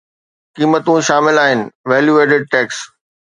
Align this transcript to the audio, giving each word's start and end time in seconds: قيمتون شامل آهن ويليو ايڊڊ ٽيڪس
قيمتون 0.55 0.99
شامل 1.09 1.35
آهن 1.45 1.61
ويليو 1.89 2.15
ايڊڊ 2.21 2.43
ٽيڪس 2.53 2.77